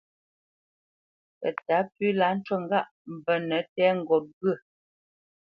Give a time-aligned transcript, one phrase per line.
[1.39, 4.55] Pətǎ pʉ láʼ ncú ŋgâʼ: mvənə tɛ́ ŋgot ghyə̂.